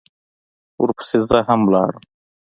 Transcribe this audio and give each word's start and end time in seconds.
ورپسې 0.81 1.17
زه 1.27 1.37
هم 1.47 1.61
لاړم. 1.73 2.03